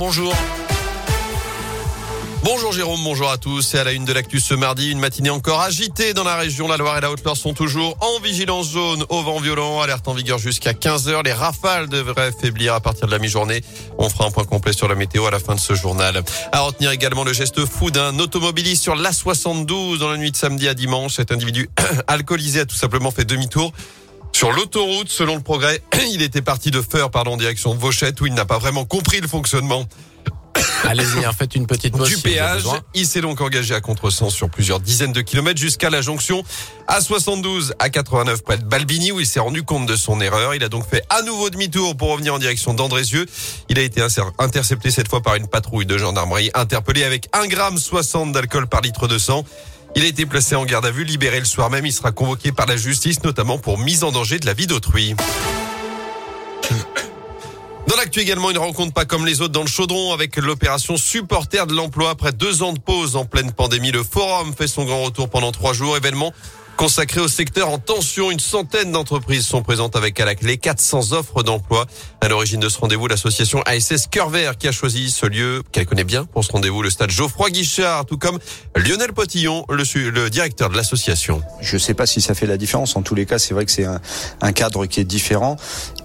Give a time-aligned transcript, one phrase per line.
[0.00, 0.34] Bonjour.
[2.42, 3.62] Bonjour Jérôme, bonjour à tous.
[3.62, 6.66] C'est à la une de l'actu ce mardi, une matinée encore agitée dans la région.
[6.66, 9.80] La Loire et la Haute-Loire sont toujours en vigilance jaune au vent violent.
[9.80, 11.22] Alerte en vigueur jusqu'à 15 heures.
[11.22, 13.62] Les rafales devraient faiblir à partir de la mi-journée.
[13.96, 16.20] On fera un point complet sur la météo à la fin de ce journal.
[16.50, 20.66] À retenir également le geste fou d'un automobiliste sur l'A72 dans la nuit de samedi
[20.66, 21.14] à dimanche.
[21.14, 21.70] Cet individu
[22.08, 23.72] alcoolisé a tout simplement fait demi-tour
[24.42, 25.80] sur l'autoroute, selon le progrès,
[26.10, 28.84] il était parti de Feur, pardon, en direction de Vauchette, où il n'a pas vraiment
[28.84, 29.86] compris le fonctionnement
[30.82, 32.08] Allez-y, hein, faites une petite pause.
[32.08, 32.64] du péage.
[32.92, 36.42] Il s'est donc engagé à contresens sur plusieurs dizaines de kilomètres jusqu'à la jonction
[36.88, 40.56] à 72 à 89 près de Balbini où il s'est rendu compte de son erreur.
[40.56, 43.26] Il a donc fait à nouveau demi-tour pour revenir en direction d'Andrézieux.
[43.68, 44.02] Il a été
[44.38, 48.80] intercepté cette fois par une patrouille de gendarmerie interpellé avec 1 gramme 60 d'alcool par
[48.80, 49.44] litre de sang.
[49.94, 51.84] Il a été placé en garde à vue, libéré le soir même.
[51.84, 55.14] Il sera convoqué par la justice, notamment pour mise en danger de la vie d'autrui.
[57.86, 61.66] Dans l'actu également, une rencontre pas comme les autres dans le chaudron avec l'opération supporter
[61.66, 62.08] de l'emploi.
[62.08, 65.52] Après deux ans de pause en pleine pandémie, le forum fait son grand retour pendant
[65.52, 65.94] trois jours.
[65.94, 66.32] Événement
[66.82, 71.12] Consacré au secteur en tension, une centaine d'entreprises sont présentes avec à la clé 400
[71.12, 71.86] offres d'emploi.
[72.20, 75.86] À l'origine de ce rendez-vous, l'association ASS Cœur Vert qui a choisi ce lieu qu'elle
[75.86, 78.40] connaît bien pour ce rendez-vous, le stade Geoffroy Guichard, tout comme
[78.74, 81.40] Lionel Potillon, le, le directeur de l'association.
[81.60, 82.96] Je ne sais pas si ça fait la différence.
[82.96, 84.00] En tous les cas, c'est vrai que c'est un,
[84.40, 85.56] un, cadre qui est différent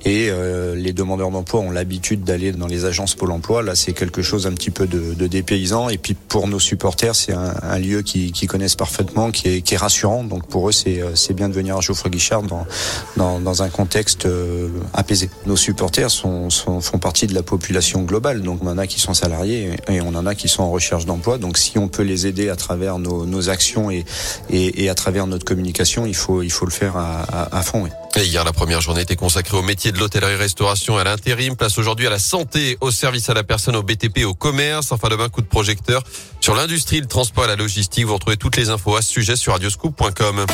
[0.05, 3.63] et euh, les demandeurs d'emploi ont l'habitude d'aller dans les agences Pôle Emploi.
[3.63, 5.89] Là, c'est quelque chose un petit peu de, de dépaysant.
[5.89, 9.61] Et puis pour nos supporters, c'est un, un, lieu qui, qui connaissent parfaitement, qui est,
[9.61, 10.23] qui est rassurant.
[10.23, 12.65] Donc pour euh, c'est bien de venir à Geoffroy Guichard dans,
[13.15, 15.29] dans, dans un contexte euh, apaisé.
[15.45, 18.99] Nos supporters sont, sont, font partie de la population globale, donc on en a qui
[18.99, 21.37] sont salariés et on en a qui sont en recherche d'emploi.
[21.37, 24.05] Donc si on peut les aider à travers nos, nos actions et,
[24.49, 27.61] et, et, à travers notre communication, il faut, il faut le faire à, à, à
[27.61, 27.83] fond.
[27.83, 27.89] Oui.
[28.15, 31.55] Et hier, la première journée était consacrée au métier de l'hôtellerie-restauration à l'intérim.
[31.55, 34.91] Place aujourd'hui à la santé, au service à la personne, au BTP, au commerce.
[34.91, 36.03] Enfin, demain, coup de projecteur
[36.39, 38.05] sur l'industrie, le transport et la logistique.
[38.05, 40.45] Vous retrouvez toutes les infos à ce sujet sur radioscoop.com.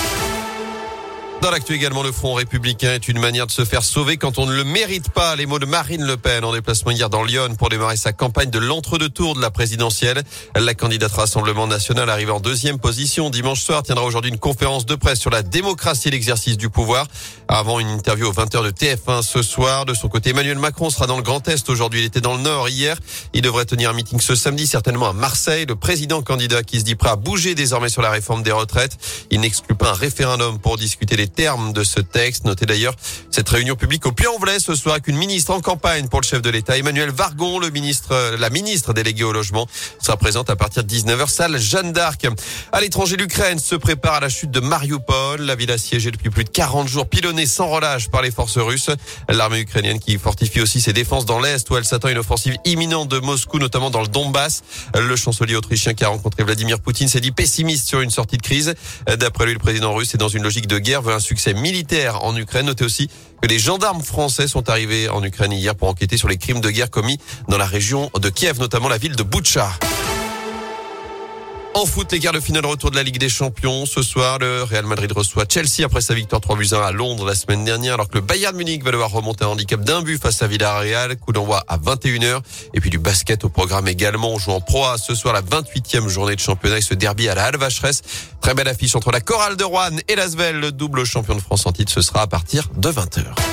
[1.44, 4.46] Dans l'actu également, le Front républicain est une manière de se faire sauver quand on
[4.46, 5.36] ne le mérite pas.
[5.36, 8.50] Les mots de Marine Le Pen en déplacement hier dans Lyon pour démarrer sa campagne
[8.50, 10.24] de l'entre-deux tours de la présidentielle.
[10.56, 13.30] La candidate Rassemblement National arrive en deuxième position.
[13.30, 17.08] Dimanche soir tiendra aujourd'hui une conférence de presse sur la démocratie et l'exercice du pouvoir.
[17.50, 19.84] Avant une interview aux 20h de TF1 ce soir.
[19.84, 22.00] De son côté, Emmanuel Macron sera dans le Grand Est aujourd'hui.
[22.00, 22.98] Il était dans le Nord hier.
[23.34, 25.66] Il devrait tenir un meeting ce samedi, certainement à Marseille.
[25.68, 28.98] Le président candidat qui se dit prêt à bouger désormais sur la réforme des retraites.
[29.30, 32.46] Il n'exclut pas un référendum pour discuter des termes de ce texte.
[32.46, 32.96] Notez d'ailleurs
[33.34, 36.52] cette réunion publique au Puy-en-Velay ce soir qu'une ministre en campagne pour le chef de
[36.52, 39.68] l'État, Emmanuel Vargon, le ministre, la ministre déléguée au logement,
[40.00, 42.28] sera présente à partir de 19h, salle Jeanne d'Arc.
[42.72, 45.42] À l'étranger, l'Ukraine se prépare à la chute de Mariupol.
[45.42, 48.92] La ville assiégée depuis plus de 40 jours, pilonnée sans relâche par les forces russes.
[49.28, 52.56] L'armée ukrainienne qui fortifie aussi ses défenses dans l'Est où elle s'attend à une offensive
[52.66, 54.62] imminente de Moscou, notamment dans le Donbass.
[54.96, 58.44] Le chancelier autrichien qui a rencontré Vladimir Poutine s'est dit pessimiste sur une sortie de
[58.44, 58.76] crise.
[59.08, 62.24] D'après lui, le président russe est dans une logique de guerre, veut un succès militaire
[62.24, 62.68] en Ukraine.
[62.68, 63.10] Notez aussi
[63.42, 66.70] que les gendarmes français sont arrivés en Ukraine hier pour enquêter sur les crimes de
[66.70, 67.20] guerre commis
[67.50, 69.72] dans la région de Kiev, notamment la ville de Boutcha.
[71.76, 73.88] En foot, les quarts de finale retour de la Ligue des Champions.
[73.88, 77.26] Ce soir, le Real Madrid reçoit Chelsea après sa victoire 3 buts 1 à Londres
[77.26, 80.22] la semaine dernière, alors que le Bayern Munich va devoir remonter un handicap d'un but
[80.22, 81.18] face à Villarreal.
[81.18, 82.42] Coup d'envoi à 21h.
[82.76, 84.32] Et puis du basket au programme également.
[84.34, 87.28] On joue en Pro A ce soir la 28e journée de championnat et ce derby
[87.28, 88.02] à la Halle Vacheresse.
[88.40, 91.66] Très belle affiche entre la Chorale de Rouen et l'Asvel, le double champion de France
[91.66, 91.92] en titre.
[91.92, 93.53] Ce sera à partir de 20h.